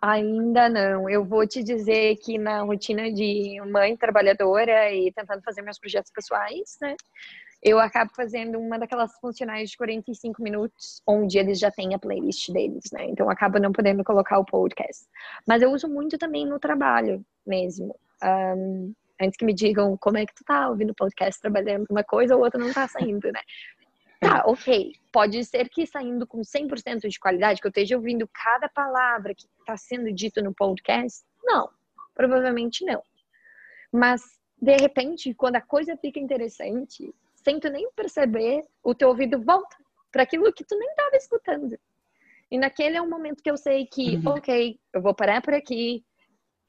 [0.02, 1.10] Ainda não.
[1.10, 6.12] Eu vou te dizer que na rotina de mãe trabalhadora e tentando fazer meus projetos
[6.12, 6.96] pessoais, né?
[7.62, 12.50] Eu acabo fazendo uma daquelas funcionais de 45 minutos, onde eles já têm a playlist
[12.52, 13.06] deles, né?
[13.06, 15.06] Então acabo não podendo colocar o podcast.
[15.48, 17.96] Mas eu uso muito também no trabalho mesmo.
[18.24, 22.36] Um, antes que me digam como é que tu tá ouvindo podcast trabalhando uma coisa
[22.36, 23.40] ou outra não tá saindo, né?
[24.24, 24.94] Tá, ok.
[25.12, 29.46] Pode ser que saindo com 100% de qualidade, que eu esteja ouvindo cada palavra que
[29.60, 31.24] está sendo dito no podcast.
[31.44, 31.70] Não,
[32.16, 33.02] provavelmente não.
[33.92, 34.22] Mas,
[34.60, 39.76] de repente, quando a coisa fica interessante, sem tu nem perceber, o teu ouvido volta
[40.12, 41.78] para aquilo que tu nem estava escutando.
[42.50, 44.30] E naquele é um momento que eu sei que, uhum.
[44.30, 46.06] ok, eu vou parar por aqui,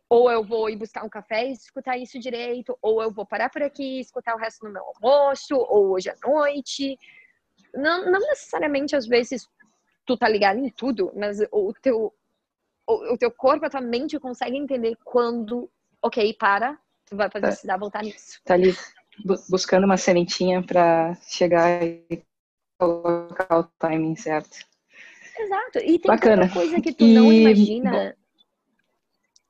[0.09, 3.51] ou eu vou ir buscar um café e escutar isso direito, ou eu vou parar
[3.51, 6.99] por aqui e escutar o resto no meu almoço, ou hoje à noite,
[7.75, 9.49] não, não necessariamente às vezes
[10.07, 12.13] tu tá ligado em tudo, mas o teu,
[12.87, 15.71] o, o teu corpo, a tua mente consegue entender quando,
[16.03, 17.41] ok, para, tu vai tá.
[17.41, 18.41] precisar voltar nisso.
[18.45, 18.75] Tá ali
[19.49, 22.23] buscando uma sementinha para chegar e
[22.79, 24.59] colocar o timing certo.
[25.39, 25.79] Exato.
[25.79, 26.43] E tem Bacana.
[26.43, 27.15] tanta coisa que tu e...
[27.15, 27.91] não imagina.
[27.91, 28.25] Bom.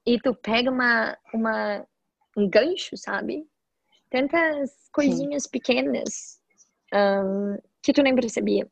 [0.06, 1.86] E tu pega uma, uma,
[2.36, 3.46] um gancho, sabe?
[4.10, 5.50] Tantas coisinhas Sim.
[5.50, 6.40] pequenas.
[6.92, 8.66] Um, que tu nem percebia.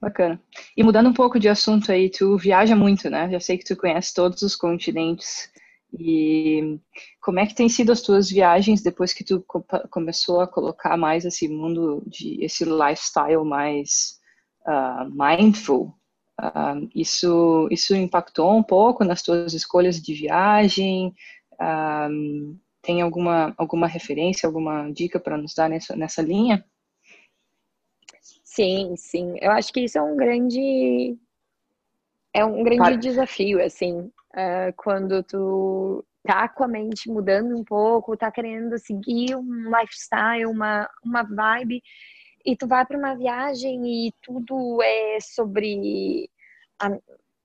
[0.00, 0.40] Bacana.
[0.76, 3.28] E mudando um pouco de assunto aí, tu viaja muito, né?
[3.30, 5.50] Já sei que tu conhece todos os continentes.
[5.98, 6.78] E
[7.20, 9.44] como é que tem sido as tuas viagens depois que tu
[9.90, 14.18] começou a colocar mais esse mundo de esse lifestyle mais
[14.66, 15.94] uh, mindful?
[16.40, 21.14] Uh, isso isso impactou um pouco nas tuas escolhas de viagem?
[21.54, 26.64] Uh, tem alguma, alguma referência, alguma dica para nos dar nessa, nessa linha?
[28.44, 29.36] Sim, sim.
[29.40, 31.18] Eu acho que isso é um grande
[32.32, 38.16] é um grande desafio, assim, uh, quando tu tá com a mente mudando um pouco,
[38.16, 41.80] tá querendo seguir um lifestyle, uma, uma vibe,
[42.44, 46.28] e tu vai para uma viagem e tudo é sobre
[46.80, 46.90] a,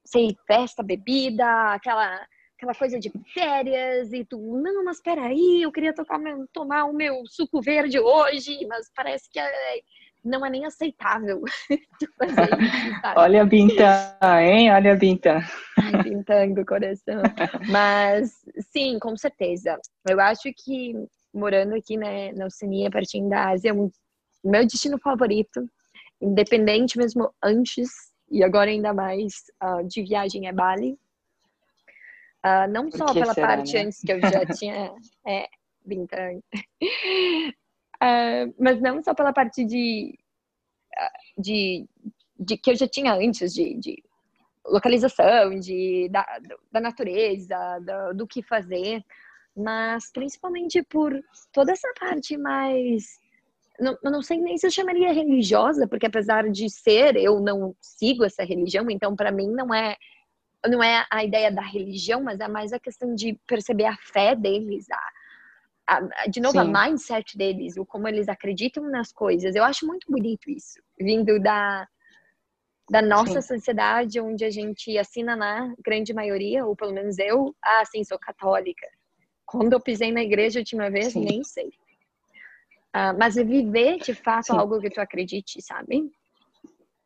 [0.04, 2.26] sei, festa, bebida, aquela
[2.60, 6.20] aquela coisa de férias e tu, não, mas peraí, eu queria tocar,
[6.52, 9.80] tomar o meu suco verde hoje, mas parece que é,
[10.26, 11.42] não é nem aceitável
[12.20, 13.20] fazer isso, sabe?
[13.20, 14.72] Olha a Binta, hein?
[14.74, 15.40] Olha a Binta.
[15.78, 17.22] Ai, o coração.
[17.70, 18.34] Mas,
[18.74, 19.80] sim, com certeza.
[20.08, 20.94] Eu acho que
[21.34, 23.90] morando aqui né, na Oceania, pertinho da Ásia, é um,
[24.44, 25.66] meu destino favorito,
[26.22, 27.90] independente mesmo antes
[28.30, 31.00] e agora ainda mais uh, de viagem é Bali
[32.46, 33.82] Uh, não só pela será, parte né?
[33.82, 34.94] antes que eu já tinha
[35.28, 35.48] é,
[35.86, 36.44] 20 anos,
[38.02, 40.18] uh, mas não só pela parte de,
[40.96, 41.86] ah, de,
[42.40, 44.04] de que eu já tinha antes de, de
[44.66, 46.40] localização, de, da,
[46.72, 49.04] da natureza, do, do que fazer,
[49.56, 51.12] mas principalmente por
[51.52, 53.20] toda essa parte mais
[53.80, 57.74] não, eu não sei nem se eu chamaria religiosa, porque apesar de ser, eu não
[57.80, 59.96] sigo essa religião, então para mim não é
[60.68, 64.36] não é a ideia da religião, mas é mais a questão de perceber a fé
[64.36, 66.74] deles, a, a de novo, Sim.
[66.74, 69.56] a mindset deles, o como eles acreditam nas coisas.
[69.56, 71.88] Eu acho muito bonito isso, vindo da,
[72.90, 73.56] da nossa Sim.
[73.56, 78.20] sociedade, onde a gente assina na grande maioria, ou pelo menos eu, ah, sim, sou
[78.20, 78.88] católica.
[79.46, 81.24] Quando eu pisei na igreja a última vez, sim.
[81.24, 81.68] nem sei.
[82.96, 84.58] Uh, mas viver de fato sim.
[84.58, 86.12] algo que tu acredite, sabe?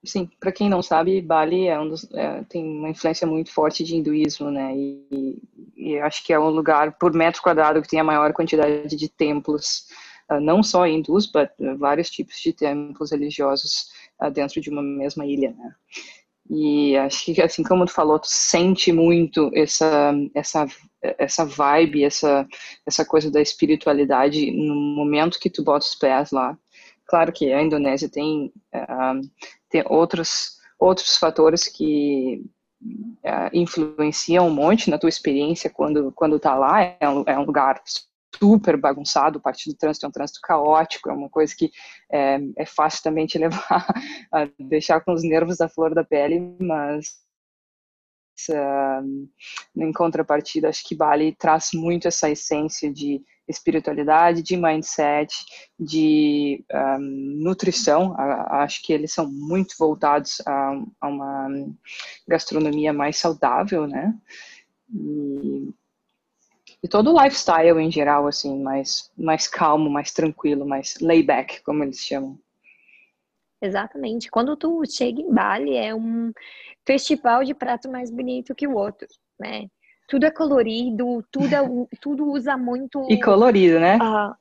[0.06, 3.86] Sim, para quem não sabe, Bali é um dos, é, tem uma influência muito forte
[3.86, 4.76] de hinduísmo, né?
[4.76, 5.42] E,
[5.78, 9.08] e, acho que é um lugar por metro quadrado que tem a maior quantidade de
[9.08, 9.88] templos
[10.30, 15.26] uh, não só hindus, mas vários tipos de templos religiosos uh, dentro de uma mesma
[15.26, 15.74] ilha, né?
[16.50, 20.68] E acho que, assim como tu falou, tu sente muito essa, essa,
[21.02, 22.46] essa vibe, essa,
[22.86, 26.58] essa coisa da espiritualidade no momento que tu bota os pés lá.
[27.06, 29.22] Claro que a Indonésia tem, uh,
[29.74, 32.46] tem outros, outros fatores que
[33.26, 36.80] uh, influenciam um monte na tua experiência quando, quando tá lá.
[37.00, 37.82] É um, é um lugar
[38.38, 41.72] super bagunçado, parte do trânsito é um trânsito caótico, é uma coisa que
[42.12, 43.88] é, é fácil também te levar
[44.32, 47.16] a deixar com os nervos da flor da pele, mas
[48.52, 49.28] uh,
[49.76, 55.34] em contrapartida, acho que Bali traz muito essa essência de espiritualidade, de mindset,
[55.80, 56.98] de um,
[57.44, 58.16] nutrição.
[58.18, 61.48] Acho que eles são muito voltados a, a uma
[62.28, 64.14] gastronomia mais saudável, né?
[64.94, 65.74] E
[66.84, 71.82] e todo o lifestyle em geral, assim, mais, mais calmo, mais tranquilo, mais layback, como
[71.82, 72.38] eles chamam.
[73.62, 74.30] Exatamente.
[74.30, 76.34] Quando tu chega em Bali, é um
[76.86, 79.08] festival de prato mais bonito que o outro,
[79.40, 79.70] né?
[80.08, 81.60] Tudo é colorido, tudo, é,
[82.02, 83.06] tudo usa muito...
[83.10, 83.98] E colorido, né?
[83.98, 84.36] Uh,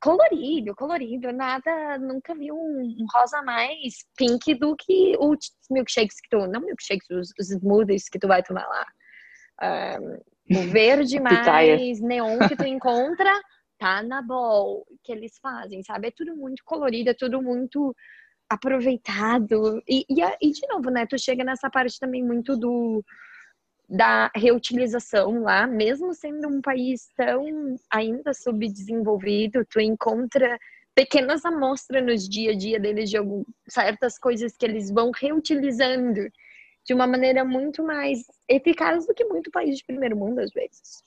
[0.00, 1.32] colorido, colorido.
[1.32, 5.38] Nada, nunca vi um, um, rosa mais pink do que os
[5.70, 6.46] milkshakes que tu...
[6.46, 8.86] Não milkshakes, os, os smoothies que tu vai tomar lá.
[10.00, 13.32] Um, o verde mais neon que tu encontra
[13.78, 16.08] tá na bowl que eles fazem, sabe?
[16.08, 17.96] É tudo muito colorido, é tudo muito
[18.48, 19.80] aproveitado.
[19.88, 21.06] E, e, e, de novo, né?
[21.06, 23.02] Tu chega nessa parte também muito do
[23.90, 30.56] da reutilização lá, mesmo sendo um país tão ainda subdesenvolvido, tu encontra
[30.94, 36.30] pequenas amostras nos dia a dia deles de algum, certas coisas que eles vão reutilizando
[36.84, 41.04] de uma maneira muito mais eficaz do que muito país de primeiro mundo, às vezes.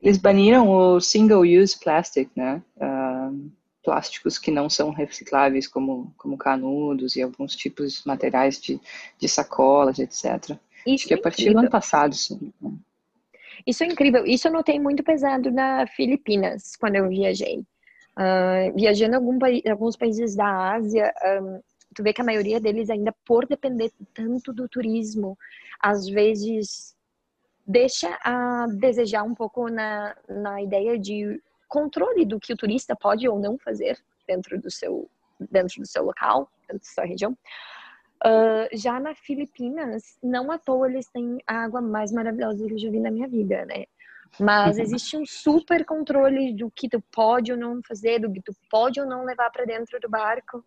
[0.00, 2.62] Eles baniram o single-use plastic, né?
[2.76, 3.50] Uh,
[3.82, 8.80] plásticos que não são recicláveis, como, como canudos e alguns tipos de materiais de,
[9.18, 10.56] de sacolas, etc.
[10.86, 12.14] Isso que é a partir do ano passado.
[12.14, 12.52] Sim.
[13.66, 14.24] Isso é incrível.
[14.26, 17.60] Isso eu notei muito pesado na Filipinas, quando eu viajei.
[18.16, 19.38] Uh, viajando em algum,
[19.70, 21.60] alguns países da Ásia, um,
[21.94, 25.36] tu vê que a maioria deles ainda por depender tanto do turismo,
[25.80, 26.94] às vezes
[27.66, 33.26] deixa a desejar um pouco na, na ideia de controle do que o turista pode
[33.28, 35.08] ou não fazer dentro do seu
[35.50, 37.36] dentro do seu local, dentro da sua região.
[38.24, 42.78] Uh, já na Filipinas, não à toa eles têm a água mais maravilhosa que eu
[42.78, 43.84] já vi na minha vida, né?
[44.40, 48.52] Mas existe um super controle do que tu pode ou não fazer, do que tu
[48.70, 50.64] pode ou não levar para dentro do barco.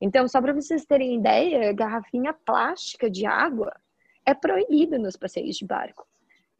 [0.00, 3.72] Então, só para vocês terem ideia, garrafinha plástica de água
[4.24, 6.06] é proibida nos passeios de barco.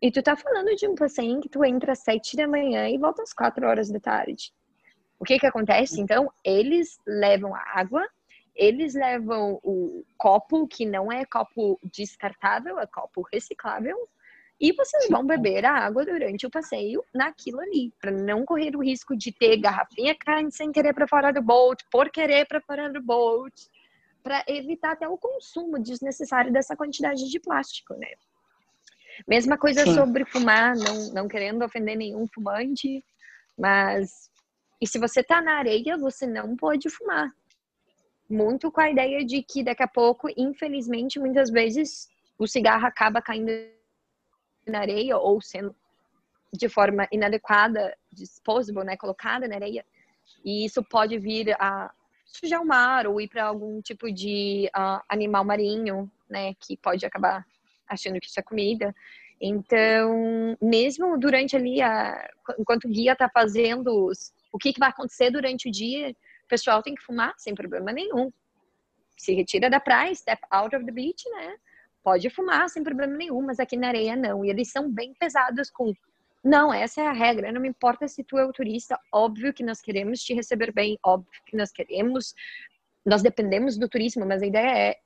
[0.00, 2.88] E tu tá falando de um passeio em que tu entra às sete da manhã
[2.88, 4.52] e volta às quatro horas da tarde.
[5.18, 6.00] O que que acontece?
[6.00, 8.06] Então, eles levam a água,
[8.56, 13.96] eles levam o copo, que não é copo descartável, é copo reciclável,
[14.58, 18.82] e vocês vão beber a água durante o passeio naquilo ali, para não correr o
[18.82, 22.90] risco de ter garrafinha caindo sem querer para fora do boat, por querer para fora
[22.90, 23.54] do boat,
[24.22, 28.08] para evitar até o consumo desnecessário dessa quantidade de plástico, né?
[29.28, 29.94] Mesma coisa Sim.
[29.94, 33.04] sobre fumar, não, não querendo ofender nenhum fumante,
[33.58, 34.30] mas
[34.80, 37.30] e se você tá na areia, você não pode fumar.
[38.28, 42.08] Muito com a ideia de que daqui a pouco, infelizmente, muitas vezes
[42.38, 43.50] o cigarro acaba caindo
[44.66, 45.74] na areia ou sendo
[46.52, 49.84] de forma inadequada, disposable, né, colocada na areia,
[50.44, 51.92] e isso pode vir a
[52.24, 57.04] sujar o mar ou ir para algum tipo de uh, animal marinho, né, que pode
[57.06, 57.46] acabar
[57.88, 58.94] achando que isso é comida.
[59.40, 64.88] Então, mesmo durante ali, a, enquanto o guia está fazendo os, o que, que vai
[64.88, 66.14] acontecer durante o dia,
[66.46, 68.32] o pessoal tem que fumar sem problema nenhum.
[69.18, 71.56] Se retira da praia, step out of the beach, né?
[72.06, 74.44] pode fumar sem problema nenhum, mas aqui na areia não.
[74.44, 75.92] E eles são bem pesados com
[76.44, 77.50] não, essa é a regra.
[77.50, 78.96] Não me importa se tu é o turista.
[79.12, 80.96] Óbvio que nós queremos te receber bem.
[81.04, 82.32] Óbvio que nós queremos.
[83.04, 84.96] Nós dependemos do turismo, mas a ideia é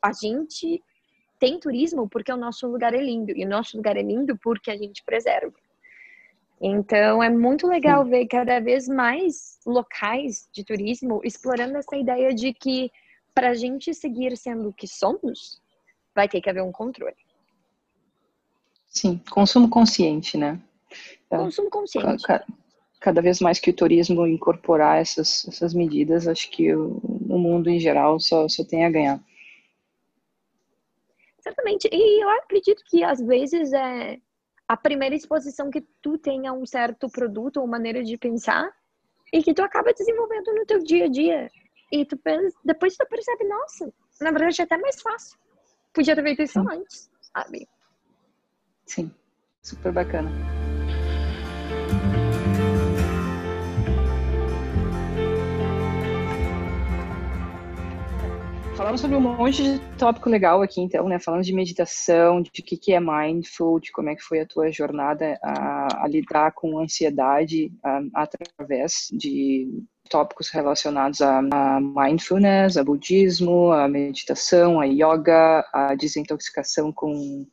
[0.00, 0.82] a gente
[1.38, 4.70] tem turismo porque o nosso lugar é lindo e o nosso lugar é lindo porque
[4.70, 5.52] a gente preserva.
[6.60, 8.10] Então é muito legal Sim.
[8.10, 12.90] ver cada vez mais locais de turismo explorando essa ideia de que
[13.32, 15.62] para a gente seguir sendo o que somos,
[16.12, 17.14] vai ter que haver um controle.
[18.88, 20.60] Sim, consumo consciente, né?
[21.30, 22.24] É, consumo consciente.
[23.00, 27.70] Cada, vez mais que o turismo incorporar essas, essas medidas, acho que o, o mundo
[27.70, 29.20] em geral só, só tem a ganhar.
[31.38, 31.88] Certamente.
[31.92, 34.18] E eu acredito que às vezes é
[34.68, 38.70] a primeira exposição que tu tenha um certo produto ou maneira de pensar
[39.32, 41.50] e que tu acaba desenvolvendo no teu dia a dia.
[41.90, 43.90] E tu pensa, depois tu percebe, nossa,
[44.20, 45.38] na verdade é até mais fácil.
[45.94, 46.66] Podia ter feito isso Sim.
[46.70, 47.66] antes, sabe?
[48.84, 49.10] Sim,
[49.62, 50.30] super bacana.
[58.88, 61.18] Falamos sobre um monte de tópico legal aqui, então, né?
[61.18, 64.72] Falamos de meditação, de o que, é mindful, de como é que foi a tua
[64.72, 69.68] jornada a, a lidar com ansiedade a, através de
[70.08, 77.46] tópicos relacionados a, a, mindfulness, a budismo, a meditação, a yoga, a desintoxicação com,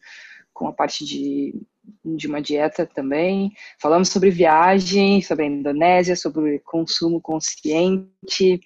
[0.53, 1.53] com a parte de,
[2.03, 3.51] de uma dieta também.
[3.79, 8.61] Falamos sobre viagem, sobre a Indonésia, sobre consumo consciente,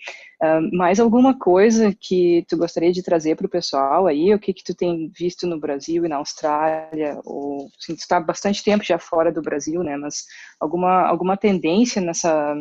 [0.72, 4.34] mais alguma coisa que tu gostaria de trazer para o pessoal aí?
[4.34, 7.20] O que que tu tem visto no Brasil e na Austrália?
[7.26, 9.98] Ou, assim, tu está bastante tempo já fora do Brasil, né?
[9.98, 10.26] Mas
[10.60, 12.56] alguma, alguma tendência nessa,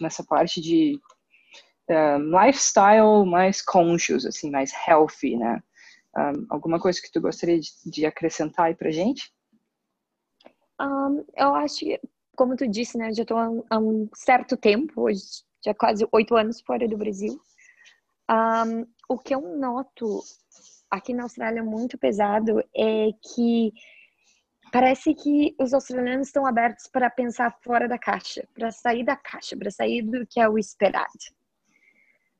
[0.00, 1.00] nessa parte de
[1.90, 5.60] uh, lifestyle mais conscious, assim, mais healthy, né?
[6.16, 9.32] Um, alguma coisa que tu gostaria de, de acrescentar aí para gente?
[10.80, 12.00] Um, eu acho que,
[12.36, 13.10] como tu disse, né?
[13.10, 15.22] Eu já estou há, um certo tempo hoje
[15.64, 17.40] já quase oito anos fora do Brasil.
[18.30, 20.22] Um, o que eu noto
[20.90, 23.72] aqui na Austrália muito pesado é que
[24.72, 29.56] parece que os australianos estão abertos para pensar fora da caixa, para sair da caixa,
[29.56, 31.08] para sair do que é o esperado.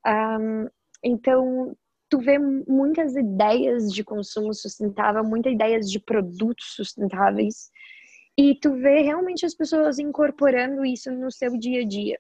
[0.07, 0.69] Um,
[1.03, 1.77] então,
[2.09, 7.71] tu vê muitas ideias de consumo sustentável, muitas ideias de produtos sustentáveis,
[8.37, 12.19] e tu vê realmente as pessoas incorporando isso no seu dia a dia.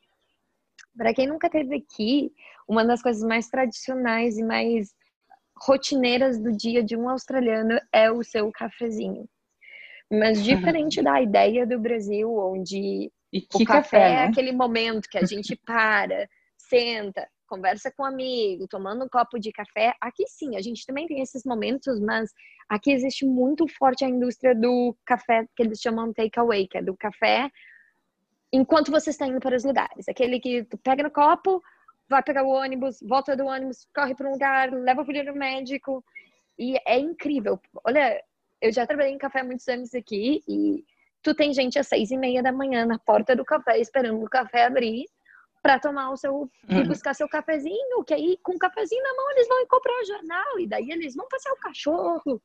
[0.96, 2.32] Para quem nunca teve aqui,
[2.68, 4.94] uma das coisas mais tradicionais e mais
[5.56, 9.28] rotineiras do dia de um australiano é o seu cafezinho.
[10.10, 13.10] Mas diferente da ideia do Brasil, onde
[13.54, 14.14] o café, café é né?
[14.16, 19.38] é aquele momento que a gente para, senta, conversa com um amigo, tomando um copo
[19.38, 19.95] de café.
[20.01, 22.32] Aqui sim, a gente também tem esses momentos, mas
[22.68, 26.97] aqui existe muito forte a indústria do café que eles chamam takeaway, que é do
[26.97, 27.51] café
[28.55, 30.09] enquanto você está indo para os lugares.
[30.09, 31.61] Aquele que tu pega no copo,
[32.09, 35.34] vai pegar o ônibus, volta do ônibus, corre para um lugar, leva o filho no
[35.34, 36.05] médico.
[36.57, 37.61] E é incrível.
[37.84, 38.22] Olha,
[38.61, 40.84] eu já trabalhei em café há muitos anos aqui e
[41.20, 44.30] tu tem gente às seis e meia da manhã na porta do café esperando o
[44.30, 45.07] café abrir
[45.64, 46.88] para tomar o seu e uhum.
[46.88, 50.60] buscar seu cafezinho, que aí com o cafezinho na mão eles vão comprar o jornal
[50.60, 52.42] e daí eles vão passear o cachorro.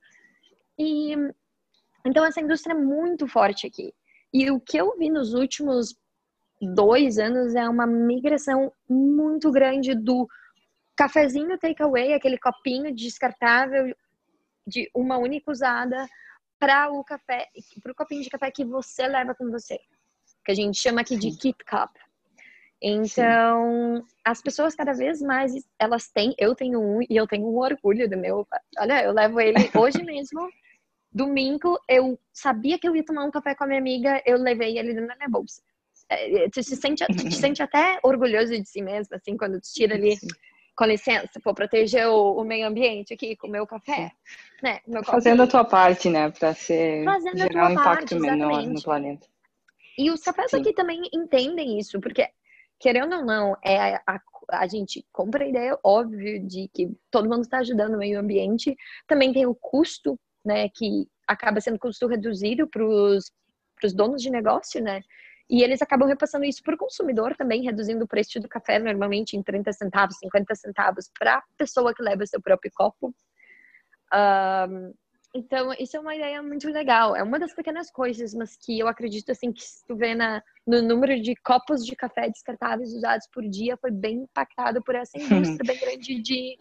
[0.78, 1.15] E
[2.05, 3.93] então essa indústria é muito forte aqui.
[4.34, 5.99] E o que eu vi nos últimos
[6.61, 10.26] dois anos é uma migração muito grande do
[10.95, 13.93] cafezinho takeaway, aquele copinho descartável
[14.65, 16.07] de uma única usada,
[16.57, 17.49] para o café,
[17.84, 19.78] para o copinho de café que você leva com você,
[20.45, 21.91] que a gente chama aqui de keep cup.
[22.82, 24.15] Então, Sim.
[24.23, 28.09] as pessoas cada vez mais elas têm, eu tenho um e eu tenho um orgulho
[28.09, 28.47] do meu.
[28.77, 30.49] Olha, eu levo ele hoje mesmo
[31.11, 34.77] domingo, eu sabia que eu ia tomar um café com a minha amiga, eu levei
[34.77, 35.61] ele na minha bolsa.
[36.07, 39.59] É, é, tu se sente, tu te sente até orgulhoso de si mesmo, assim, quando
[39.59, 40.17] tu tira ali,
[40.75, 44.11] com licença, vou proteger o, o, meio ambiente aqui com o meu café,
[44.61, 44.80] né?
[44.88, 48.82] Meu Fazendo a tua parte, né, para ser Fazendo gerar um impacto parte, menor no
[48.82, 49.27] planeta.
[49.97, 50.61] E os cafés Sim.
[50.61, 52.30] aqui também entendem isso, porque
[52.80, 54.21] querendo ou não, é a,
[54.51, 58.75] a, gente compra a ideia, óbvio, de que todo mundo está ajudando o meio ambiente.
[59.07, 64.82] Também tem o custo né, que acaba sendo custo reduzido para os donos de negócio,
[64.82, 65.01] né?
[65.49, 69.36] E eles acabam repassando isso para o consumidor também, reduzindo o preço do café normalmente
[69.36, 73.13] em 30 centavos, 50 centavos para a pessoa que leva seu próprio copo.
[74.13, 74.93] Um,
[75.34, 77.15] então, isso é uma ideia muito legal.
[77.15, 80.41] É uma das pequenas coisas, mas que eu acredito assim que se tu vê na,
[80.65, 85.17] no número de copos de café descartáveis usados por dia, foi bem impactado por essa
[85.21, 86.57] indústria bem grande de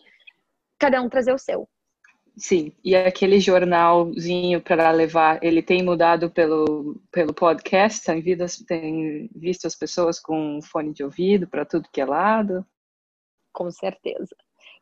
[0.78, 1.68] cada um trazer o seu.
[2.36, 8.04] Sim, e aquele jornalzinho para levar, ele tem mudado pelo, pelo podcast?
[8.04, 8.22] Tem,
[8.64, 12.64] tem visto as pessoas com fone de ouvido para tudo que é lado?
[13.52, 14.36] Com certeza.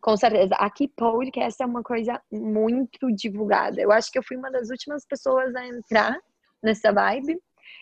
[0.06, 0.54] Com certeza.
[0.54, 3.80] Aqui, podcast é uma coisa muito divulgada.
[3.80, 6.16] Eu acho que eu fui uma das últimas pessoas a entrar
[6.62, 7.36] nessa vibe.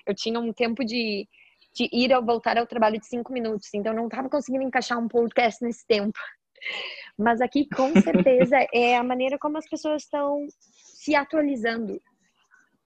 [0.06, 1.28] Eu tinha um tempo de,
[1.74, 4.98] de ir ou voltar ao trabalho de cinco minutos, então eu não estava conseguindo encaixar
[4.98, 6.18] um podcast nesse tempo.
[7.18, 12.00] Mas aqui, com certeza, é a maneira como as pessoas estão se atualizando.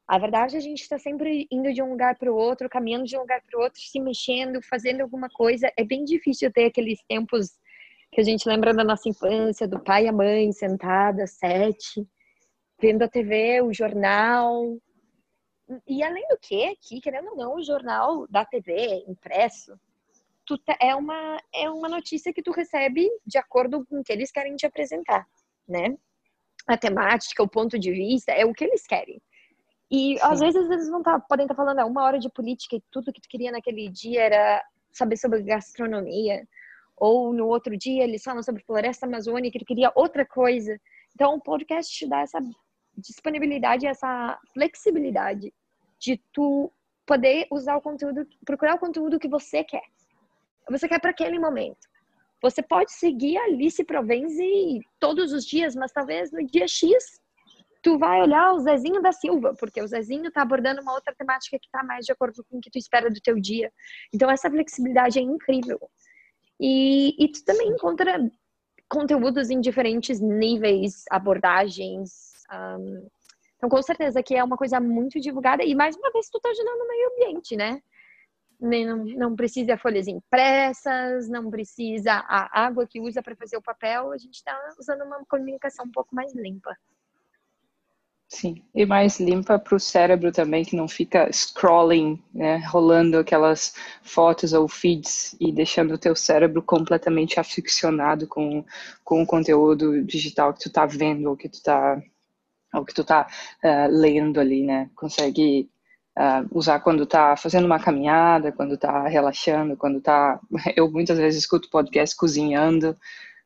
[0.08, 3.16] A verdade, a gente está sempre indo de um lugar para o outro, caminhando de
[3.16, 5.70] um lugar para o outro, se mexendo, fazendo alguma coisa.
[5.76, 7.52] É bem difícil ter aqueles tempos
[8.10, 12.06] que a gente lembra da nossa infância, do pai e a mãe sentada, sete,
[12.80, 14.78] vendo a TV, o jornal.
[15.86, 19.78] E além do que, aqui, querendo ou não, o jornal da TV impresso,
[20.80, 24.56] é uma é uma notícia que tu recebe de acordo com o que eles querem
[24.56, 25.26] te apresentar,
[25.68, 25.94] né?
[26.66, 29.20] A temática, o ponto de vista, é o que eles querem.
[29.90, 30.22] E Sim.
[30.22, 32.82] às vezes eles não tá, podem estar tá falando ah, uma hora de política e
[32.90, 36.46] tudo que tu queria naquele dia era saber sobre gastronomia.
[37.00, 40.78] Ou no outro dia eles falam sobre floresta amazônica e tu queria outra coisa.
[41.14, 42.38] Então o podcast te dá essa
[42.96, 45.52] disponibilidade, essa flexibilidade
[45.98, 46.72] de tu
[47.06, 49.84] poder usar o conteúdo, procurar o conteúdo que você quer.
[50.70, 51.88] Você quer para aquele momento.
[52.42, 57.20] Você pode seguir a Alice Provenzi todos os dias, mas talvez no dia X
[57.82, 61.58] tu vai olhar o Zezinho da Silva, porque o Zezinho está abordando uma outra temática
[61.58, 63.72] que está mais de acordo com o que tu espera do teu dia.
[64.12, 65.78] Então essa flexibilidade é incrível.
[66.60, 68.18] E, e tu também encontra
[68.88, 72.32] conteúdos em diferentes níveis, abordagens.
[72.52, 73.06] Um,
[73.56, 76.48] então, com certeza que é uma coisa muito divulgada e mais uma vez tu está
[76.48, 77.82] ajudando o meio ambiente, né?
[78.60, 84.10] Não, não precisa folhas impressas, não precisa a água que usa para fazer o papel,
[84.10, 86.76] a gente está usando uma comunicação um pouco mais limpa.
[88.30, 93.74] Sim, e mais limpa para o cérebro também, que não fica scrolling, né, rolando aquelas
[94.02, 98.62] fotos ou feeds e deixando o teu cérebro completamente aficionado com,
[99.02, 102.02] com o conteúdo digital que tu está vendo ou que tu está
[102.74, 103.26] ou que tu tá
[103.64, 104.90] uh, lendo ali, né?
[104.94, 105.70] Consegue
[106.18, 110.38] uh, usar quando tá fazendo uma caminhada, quando tá relaxando, quando tá...
[110.76, 112.94] Eu muitas vezes escuto podcast cozinhando,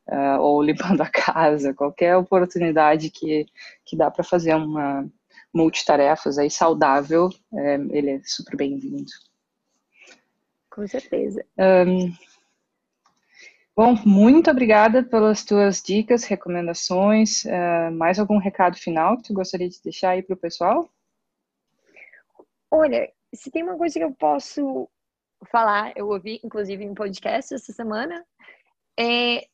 [0.09, 3.45] uh, ou limpando a casa, qualquer oportunidade que,
[3.85, 5.09] que dá para fazer uma
[5.53, 9.11] multitarefas aí saudável, é, ele é super bem-vindo.
[10.69, 11.45] Com certeza.
[11.59, 12.11] Um,
[13.75, 17.45] bom, muito obrigada pelas tuas dicas, recomendações.
[17.45, 20.89] Uh, mais algum recado final que tu gostaria de deixar aí para o pessoal?
[22.71, 24.89] Olha, se tem uma coisa que eu posso
[25.51, 28.25] falar, eu ouvi inclusive em podcast essa semana,
[28.99, 29.47] é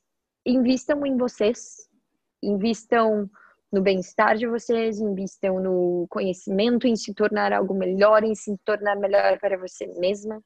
[0.45, 1.89] invistam em vocês,
[2.41, 3.29] invistam
[3.71, 8.95] no bem-estar de vocês, invistam no conhecimento, em se tornar algo melhor, em se tornar
[8.95, 10.43] melhor para você mesma.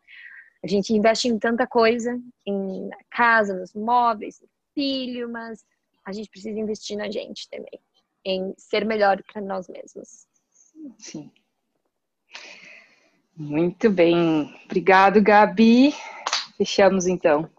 [0.64, 5.64] A gente investe em tanta coisa, em casa, nos móveis, no filho, mas
[6.06, 7.80] a gente precisa investir na gente também,
[8.26, 10.28] em ser melhor para nós mesmos.
[10.98, 11.32] Sim.
[13.36, 14.54] Muito bem.
[14.66, 15.94] Obrigado, Gabi.
[16.58, 17.50] Fechamos então.